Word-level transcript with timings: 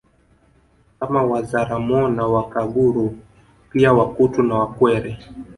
Kama 0.99 1.23
Wazaramo 1.23 2.07
na 2.09 2.25
Wakaguru 2.27 3.17
pia 3.71 3.93
Wakutu 3.93 4.43
na 4.43 4.55
Wakwere 4.55 5.17